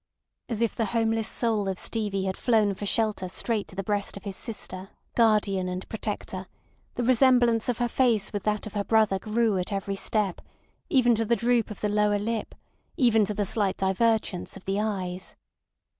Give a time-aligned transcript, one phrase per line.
[0.49, 4.17] As if the homeless soul of Stevie had flown for shelter straight to the breast
[4.17, 6.47] of his sister, guardian and protector,
[6.95, 10.41] the resemblance of her face with that of her brother grew at every step,
[10.89, 12.55] even to the droop of the lower lip,
[12.97, 15.35] even to the slight divergence of the eyes.